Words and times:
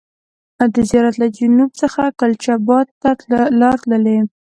د 0.73 0.77
زیارت 0.89 1.15
له 1.21 1.27
جنوب 1.37 1.71
څخه 1.81 2.03
کلچا 2.19 2.55
بات 2.67 2.87
ته 3.01 3.09
لار 3.61 3.77
تللې. 3.83 4.17